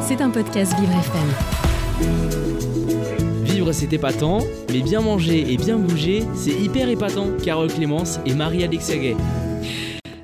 [0.00, 1.28] C'est un podcast Vivre FM.
[3.44, 4.38] Vivre c'est épatant,
[4.72, 7.26] mais bien manger et bien bouger, c'est hyper épatant.
[7.44, 9.16] Carole Clémence et Marie-Alexia Gay.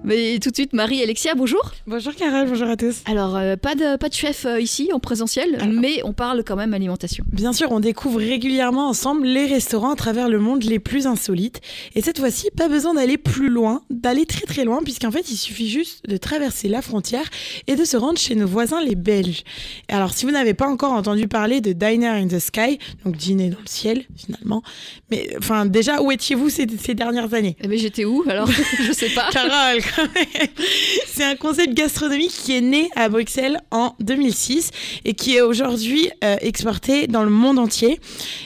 [0.06, 1.72] Mais tout de suite, Marie-Alexia, bonjour.
[1.86, 2.96] Bonjour Carole, bonjour à tous.
[3.06, 6.56] Alors, euh, pas, de, pas de chef euh, ici en présentiel, mais on parle quand
[6.56, 7.24] même alimentation.
[7.32, 11.62] Bien sûr, on découvre régulièrement ensemble les restaurants à travers le monde les plus insolites.
[11.94, 15.36] Et cette fois-ci, pas besoin d'aller plus loin, d'aller très très loin, puisqu'en fait, il
[15.38, 17.24] suffit juste de traverser la frontière
[17.66, 19.42] et de se rendre chez nos voisins les Belges.
[19.88, 23.48] Alors, si vous n'avez pas encore entendu parler de Diner in the Sky, donc dîner
[23.48, 24.62] dans le ciel finalement,
[25.10, 27.56] mais enfin déjà, où étiez-vous ces, ces dernières années?
[27.62, 28.50] Eh bien, j'étais où alors?
[28.86, 29.30] Je sais pas.
[29.32, 29.80] Carole,
[31.06, 34.70] c'est un concept gastronomique qui est né à Bruxelles en 2006
[35.04, 38.00] et qui est aujourd'hui euh, exporté dans le monde entier.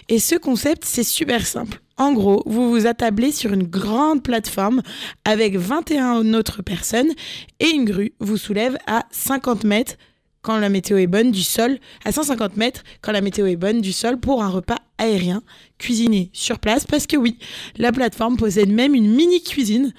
[0.08, 1.80] Et ce concept, c'est super simple.
[1.96, 4.82] En gros, vous vous attablez sur une grande plateforme
[5.24, 7.12] avec 21 autres personnes
[7.58, 9.96] et une grue vous soulève à 50 mètres
[10.42, 13.80] quand la météo est bonne du sol, à 150 mètres quand la météo est bonne
[13.80, 15.42] du sol pour un repas aérien
[15.78, 17.36] cuisiné sur place parce que oui,
[17.76, 19.92] la plateforme possède même une mini cuisine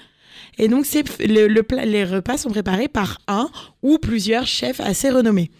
[0.58, 1.46] et donc, c'est le,
[1.84, 3.48] les repas sont préparés par un
[3.82, 5.50] ou plusieurs chefs assez renommés.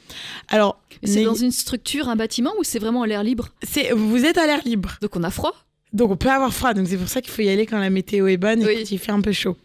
[0.48, 3.48] Alors, c'est dans une structure, un bâtiment ou c'est vraiment à l'air libre?
[3.62, 4.96] C'est vous êtes à l'air libre.
[5.00, 5.55] Donc on a froid?
[5.92, 7.91] Donc on peut avoir froid, donc c'est pour ça qu'il faut y aller quand la
[7.91, 9.56] météo est bonne et qu'il fait un peu chaud.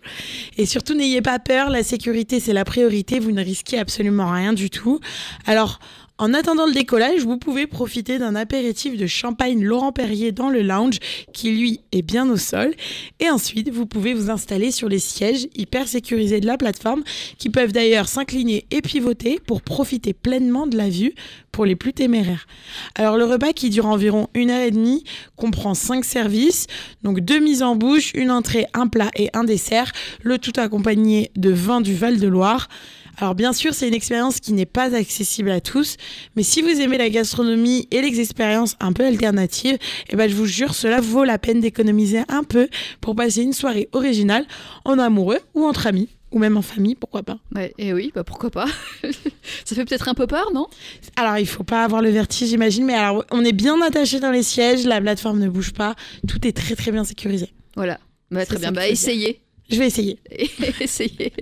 [0.57, 4.53] Et surtout n'ayez pas peur, la sécurité c'est la priorité, vous ne risquez absolument rien
[4.53, 4.99] du tout.
[5.45, 5.79] Alors
[6.17, 10.61] en attendant le décollage, vous pouvez profiter d'un apéritif de champagne Laurent Perrier dans le
[10.61, 10.99] lounge
[11.33, 12.73] qui lui est bien au sol.
[13.19, 17.03] Et ensuite, vous pouvez vous installer sur les sièges hyper sécurisés de la plateforme
[17.37, 21.13] qui peuvent d'ailleurs s'incliner et pivoter pour profiter pleinement de la vue
[21.51, 22.47] pour les plus téméraires.
[22.95, 25.03] Alors le repas qui dure environ une heure et demie
[25.35, 26.67] comprend cinq services,
[27.03, 31.31] donc deux mises en bouche, une entrée, un plat et un dessert, le tout accompagné
[31.35, 32.69] de vin du Val-de-Loire.
[33.17, 35.97] Alors bien sûr, c'est une expérience qui n'est pas accessible à tous,
[36.35, 39.77] mais si vous aimez la gastronomie et les expériences un peu alternatives,
[40.09, 42.67] eh ben je vous jure, cela vaut la peine d'économiser un peu
[43.01, 44.45] pour passer une soirée originale
[44.83, 47.37] en amoureux ou entre amis ou même en famille, pourquoi pas.
[47.55, 48.65] Ouais, Et oui, bah pourquoi pas.
[49.65, 50.67] Ça fait peut-être un peu peur, non?
[51.15, 54.31] Alors, il faut pas avoir le vertige, j'imagine, mais alors on est bien attaché dans
[54.31, 55.95] les sièges, la plateforme ne bouge pas,
[56.27, 57.53] tout est très très bien sécurisé.
[57.77, 57.99] Voilà,
[58.31, 59.39] bah, très bien, bah essayez.
[59.69, 60.19] Je vais essayer.
[60.79, 61.33] Essayez.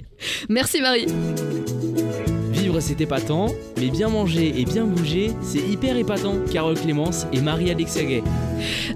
[0.49, 1.07] Merci Marie.
[2.73, 6.37] Vivre c'est épatant, mais bien manger et bien bouger, c'est hyper épatant.
[6.51, 8.23] Carole Clémence et Marie-Alexia Gay.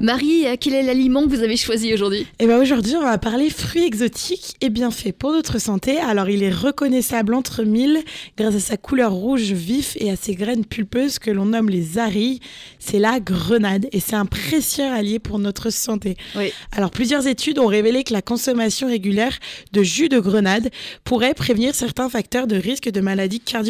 [0.02, 2.26] Marie, quel est l'aliment que vous avez choisi aujourd'hui?
[2.40, 6.00] Eh bien aujourd'hui, on va parler fruits exotiques et bien faits pour notre santé.
[6.00, 8.00] Alors il est reconnaissable entre mille
[8.36, 12.00] grâce à sa couleur rouge vif et à ses graines pulpeuses que l'on nomme les
[12.00, 12.40] arilles.
[12.80, 16.18] C'est la grenade et c'est un précieux allié pour notre santé.
[16.36, 16.52] Oui.
[16.72, 19.38] Alors plusieurs études ont révélé que la consommation régulière
[19.72, 20.72] de jus de grenade
[21.04, 23.67] pourrait prévenir certains facteurs de risque de maladies cardiovasculaires.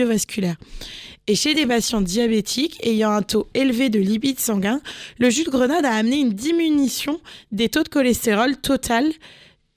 [1.29, 4.79] Et chez des patients diabétiques ayant un taux élevé de lipides sanguins,
[5.19, 7.19] le jus de grenade a amené une diminution
[7.51, 9.11] des taux de cholestérol total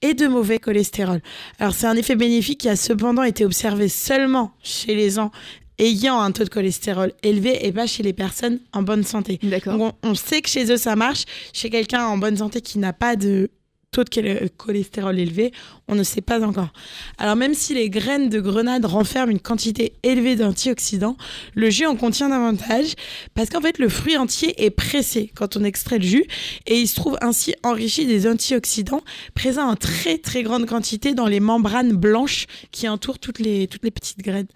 [0.01, 1.21] et de mauvais cholestérol.
[1.59, 5.31] Alors c'est un effet bénéfique qui a cependant été observé seulement chez les gens
[5.77, 9.39] ayant un taux de cholestérol élevé et pas chez les personnes en bonne santé.
[9.43, 9.93] D'accord.
[10.03, 13.15] On sait que chez eux ça marche, chez quelqu'un en bonne santé qui n'a pas
[13.15, 13.49] de
[13.91, 15.51] taux de cholestérol élevé,
[15.89, 16.69] on ne sait pas encore.
[17.17, 21.17] Alors même si les graines de grenade renferment une quantité élevée d'antioxydants,
[21.55, 22.93] le jus en contient davantage
[23.35, 26.23] parce qu'en fait le fruit entier est pressé quand on extrait le jus
[26.67, 29.01] et il se trouve ainsi enrichi des antioxydants
[29.35, 33.83] présents en très très grande quantité dans les membranes blanches qui entourent toutes les, toutes
[33.83, 34.47] les petites graines.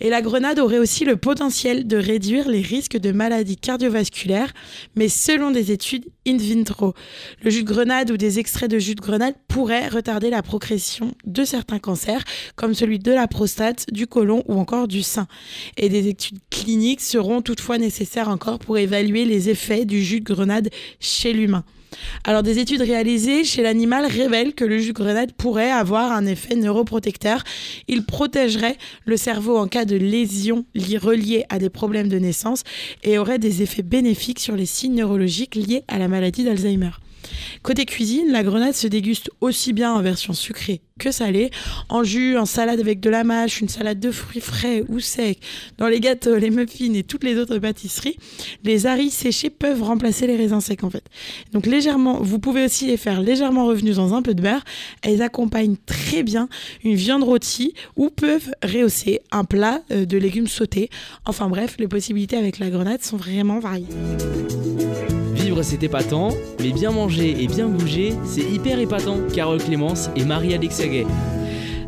[0.00, 4.52] Et la grenade aurait aussi le potentiel de réduire les risques de maladies cardiovasculaires,
[4.96, 6.92] mais selon des études in vitro.
[7.42, 11.14] Le jus de grenade ou des extraits de jus de grenade pourrait retarder la progression
[11.24, 12.22] de certains cancers,
[12.54, 15.26] comme celui de la prostate, du côlon ou encore du sein.
[15.76, 20.32] Et des études cliniques seront toutefois nécessaires encore pour évaluer les effets du jus de
[20.32, 21.64] grenade chez l'humain.
[22.24, 26.26] Alors, des études réalisées chez l'animal révèlent que le jus de grenade pourrait avoir un
[26.26, 27.42] effet neuroprotecteur.
[27.88, 32.64] Il protégerait le cerveau en cas de lésions reliées à des problèmes de naissance
[33.02, 36.90] et aurait des effets bénéfiques sur les signes neurologiques liés à la maladie d'Alzheimer.
[37.62, 41.50] Côté cuisine, la grenade se déguste aussi bien en version sucrée que salée,
[41.90, 45.38] en jus, en salade avec de la mâche, une salade de fruits frais ou secs,
[45.76, 48.16] dans les gâteaux, les muffins et toutes les autres pâtisseries.
[48.64, 51.04] Les aris séchés peuvent remplacer les raisins secs en fait.
[51.52, 54.64] Donc légèrement, vous pouvez aussi les faire légèrement revenus dans un peu de beurre.
[55.02, 56.48] Elles accompagnent très bien
[56.82, 60.88] une viande rôtie ou peuvent rehausser un plat euh, de légumes sautés.
[61.26, 63.86] Enfin bref, les possibilités avec la grenade sont vraiment variées.
[65.56, 66.28] Vivre c'est épatant,
[66.60, 69.20] mais bien manger et bien bouger, c'est hyper épatant.
[69.34, 71.06] Carole Clémence et Marie-Alexia Gay.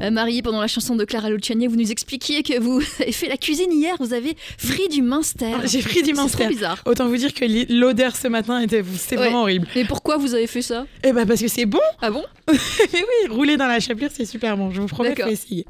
[0.00, 3.28] Euh, Marie, pendant la chanson de Clara Luciani, vous nous expliquiez que vous avez fait
[3.28, 5.52] la cuisine hier, vous avez frit du Minster.
[5.66, 6.48] J'ai pris du C'est trop Minster.
[6.48, 6.82] bizarre.
[6.86, 9.24] Autant vous dire que l'odeur ce matin était c'est Ouais.
[9.24, 9.68] vraiment horrible.
[9.76, 10.86] Mais pourquoi vous avez fait ça?
[11.04, 11.78] Eh ben parce que c'est bon.
[12.00, 12.24] Ah bon?
[12.50, 12.54] Mais
[12.94, 14.70] oui, rouler dans la chapelure, c'est super bon.
[14.70, 15.66] Je vous promets, faut essayer.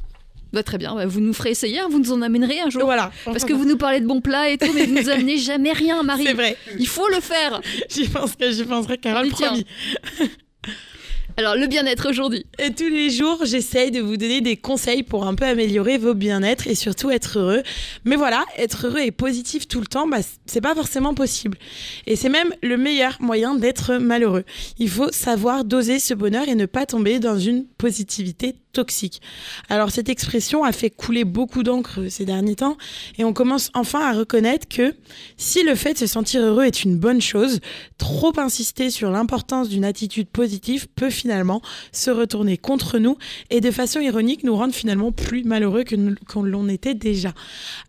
[0.52, 2.82] Bah, Très bien, bah, vous nous ferez essayer, hein, vous nous en amènerez un jour.
[2.84, 3.10] Voilà.
[3.24, 5.72] Parce que vous nous parlez de bons plats et tout, mais vous nous amenez jamais
[5.72, 6.24] rien, Marie.
[6.24, 6.56] C'est vrai.
[6.78, 7.60] Il faut le faire.
[7.90, 9.66] J'y penserai, j'y penserai, Carole, promis.
[11.38, 12.44] Alors, le bien-être aujourd'hui.
[12.58, 16.12] Et tous les jours, j'essaye de vous donner des conseils pour un peu améliorer vos
[16.12, 17.62] bien-être et surtout être heureux.
[18.04, 21.56] Mais voilà, être heureux et positif tout le temps, bah, c'est pas forcément possible.
[22.08, 24.42] Et c'est même le meilleur moyen d'être malheureux.
[24.80, 29.22] Il faut savoir doser ce bonheur et ne pas tomber dans une positivité toxique.
[29.68, 32.76] Alors cette expression a fait couler beaucoup d'encre ces derniers temps
[33.16, 34.94] et on commence enfin à reconnaître que
[35.36, 37.60] si le fait de se sentir heureux est une bonne chose,
[37.96, 41.27] trop insister sur l'importance d'une attitude positive peut finalement
[41.92, 43.16] se retourner contre nous
[43.50, 47.32] et de façon ironique nous rendre finalement plus malheureux que nous- l'on était déjà.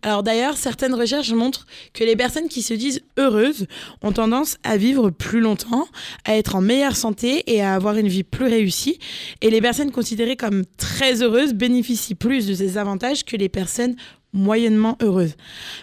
[0.02, 3.66] Alors d'ailleurs, certaines recherches montrent que les personnes qui se disent heureuses
[4.02, 5.86] ont tendance à vivre plus longtemps,
[6.24, 8.98] à être en meilleure santé et à avoir une vie plus réussie.
[9.40, 13.96] Et les personnes considérées comme très heureuses bénéficient plus de ces avantages que les personnes
[14.32, 15.34] moyennement heureuses.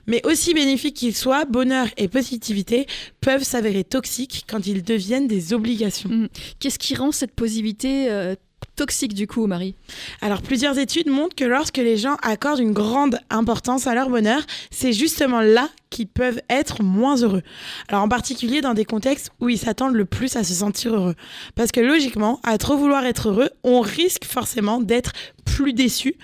[0.05, 2.87] Mais aussi bénéfiques qu'ils soient, bonheur et positivité
[3.21, 6.29] peuvent s'avérer toxiques quand ils deviennent des obligations.
[6.59, 8.35] Qu'est-ce qui rend cette positivité euh,
[8.75, 9.75] toxique du coup, Marie?
[10.21, 14.41] Alors, plusieurs études montrent que lorsque les gens accordent une grande importance à leur bonheur,
[14.71, 17.43] c'est justement là qu'ils peuvent être moins heureux.
[17.89, 21.15] Alors, en particulier dans des contextes où ils s'attendent le plus à se sentir heureux.
[21.55, 25.11] Parce que logiquement, à trop vouloir être heureux, on risque forcément d'être
[25.45, 26.15] plus déçu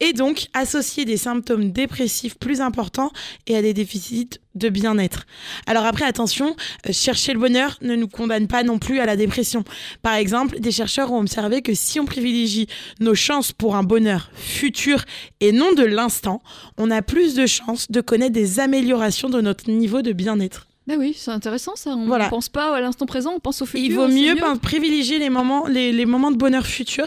[0.00, 3.10] et donc associer des symptômes dépressifs plus importants
[3.46, 5.26] et à des déficits de bien-être.
[5.66, 6.54] Alors après, attention,
[6.88, 9.64] euh, chercher le bonheur ne nous condamne pas non plus à la dépression.
[10.02, 12.66] Par exemple, des chercheurs ont observé que si on privilégie
[13.00, 15.04] nos chances pour un bonheur futur
[15.40, 16.42] et non de l'instant,
[16.76, 20.66] on a plus de chances de connaître des améliorations de notre niveau de bien-être.
[20.86, 21.90] Bah oui, c'est intéressant ça.
[21.90, 22.24] On Voilà.
[22.26, 23.84] ne pense pas à l'instant présent, on pense au futur.
[23.84, 27.06] Il vaut c'est mieux, ben, privilégier les moments, les, les moments de bonheur futur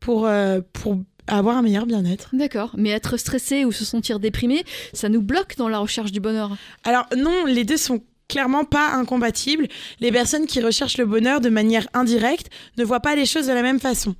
[0.00, 2.28] pour, euh, pour avoir un meilleur bien-être.
[2.32, 6.20] D'accord, mais être stressé ou se sentir déprimé, ça nous bloque dans la recherche du
[6.20, 6.56] bonheur.
[6.84, 9.68] Alors non, les deux sont clairement pas incompatibles.
[10.00, 13.52] Les personnes qui recherchent le bonheur de manière indirecte ne voient pas les choses de
[13.52, 14.14] la même façon.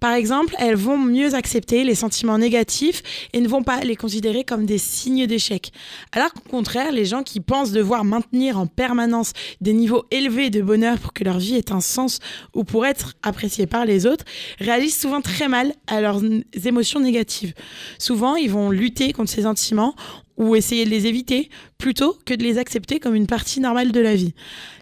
[0.00, 3.02] Par exemple, elles vont mieux accepter les sentiments négatifs
[3.32, 5.72] et ne vont pas les considérer comme des signes d'échec.
[6.12, 10.62] Alors qu'au contraire, les gens qui pensent devoir maintenir en permanence des niveaux élevés de
[10.62, 12.18] bonheur pour que leur vie ait un sens
[12.54, 14.24] ou pour être appréciée par les autres,
[14.58, 16.22] réagissent souvent très mal à leurs
[16.64, 17.54] émotions négatives.
[17.98, 19.94] Souvent, ils vont lutter contre ces sentiments
[20.40, 24.00] ou essayer de les éviter plutôt que de les accepter comme une partie normale de
[24.00, 24.34] la vie.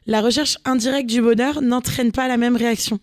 [0.06, 2.98] La recherche indirecte du bonheur n'entraîne pas la même réaction.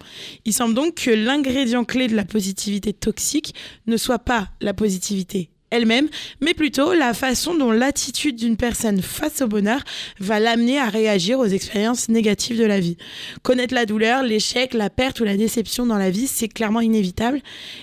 [0.46, 3.54] Il semble donc que l'ingrédient clé de la positivité toxique
[3.86, 6.08] ne soit pas la positivité elle-même,
[6.42, 9.82] mais plutôt la façon dont l'attitude d'une personne face au bonheur
[10.20, 12.98] va l'amener à réagir aux expériences négatives de la vie.
[13.44, 17.42] Connaître la douleur, l'échec, la perte ou la déception dans la vie, c'est clairement inévitable.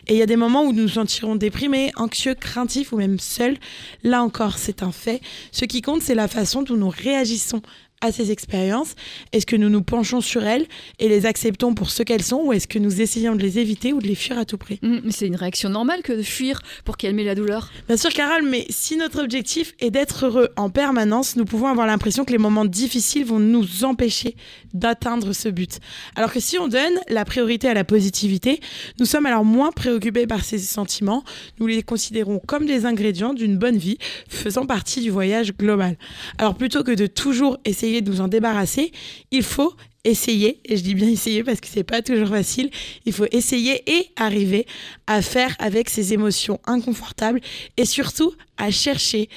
[0.08, 3.18] Et il y a des moments où nous nous sentirons déprimés, anxieux, craintifs ou même
[3.18, 3.56] seuls.
[4.02, 5.20] Là encore, c'est un fait.
[5.52, 7.62] Ce qui compte, c'est la façon dont nous réagissons
[8.02, 8.94] à ces expériences?
[9.32, 10.66] Est-ce que nous nous penchons sur elles
[10.98, 13.92] et les acceptons pour ce qu'elles sont ou est-ce que nous essayons de les éviter
[13.94, 14.78] ou de les fuir à tout prix?
[14.82, 17.70] Mais c'est une réaction normale que de fuir pour calmer la douleur.
[17.88, 21.86] Bien sûr, Carole, mais si notre objectif est d'être heureux en permanence, nous pouvons avoir
[21.86, 24.36] l'impression que les moments difficiles vont nous empêcher
[24.74, 25.78] d'atteindre ce but.
[26.16, 28.60] Alors que si on donne la priorité à la positivité,
[28.98, 31.24] nous sommes alors moins préoccupés par ces sentiments,
[31.60, 35.96] nous les considérons comme des ingrédients d'une bonne vie, faisant partie du voyage global.
[36.38, 38.92] Alors plutôt que de toujours essayer de nous en débarrasser,
[39.30, 42.70] il faut essayer, et je dis bien essayer parce que c'est pas toujours facile,
[43.06, 44.66] il faut essayer et arriver
[45.06, 47.40] à faire avec ces émotions inconfortables
[47.76, 49.28] et surtout à chercher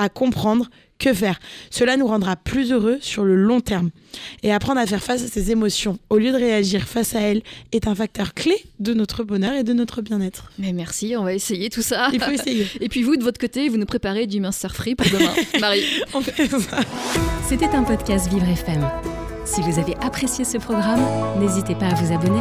[0.00, 1.38] à comprendre que faire.
[1.70, 3.90] Cela nous rendra plus heureux sur le long terme.
[4.42, 7.42] Et apprendre à faire face à ces émotions au lieu de réagir face à elles
[7.72, 10.52] est un facteur clé de notre bonheur et de notre bien-être.
[10.58, 12.08] Mais merci, on va essayer tout ça.
[12.12, 12.66] Il faut essayer.
[12.80, 15.32] Et puis vous, de votre côté, vous nous préparez du mincer free pour demain.
[15.60, 15.84] Marie.
[16.12, 16.80] On fait ça.
[17.48, 18.86] C'était un podcast Vivre FM.
[19.44, 21.00] Si vous avez apprécié ce programme,
[21.40, 22.40] n'hésitez pas à vous abonner.